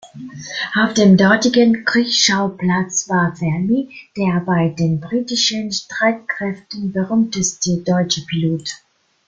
Auf 0.81 0.95
dem 0.95 1.15
dortigen 1.15 1.85
Kriegsschauplatz 1.85 3.07
war 3.07 3.35
Felmy 3.35 3.87
der 4.17 4.39
bei 4.43 4.69
den 4.69 4.99
britischen 4.99 5.71
Streitkräften 5.71 6.91
berühmteste 6.91 7.83
deutsche 7.85 8.21
Pilot. 8.25 8.77